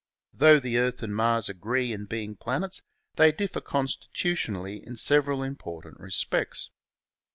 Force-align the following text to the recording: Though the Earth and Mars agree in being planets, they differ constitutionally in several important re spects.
Though 0.33 0.59
the 0.59 0.79
Earth 0.79 1.03
and 1.03 1.15
Mars 1.15 1.47
agree 1.47 1.93
in 1.93 2.05
being 2.05 2.35
planets, 2.35 2.81
they 3.17 3.31
differ 3.31 3.61
constitutionally 3.61 4.83
in 4.83 4.95
several 4.95 5.43
important 5.43 5.99
re 5.99 6.09
spects. 6.09 6.71